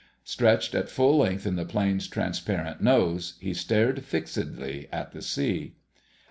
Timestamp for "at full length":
0.73-1.45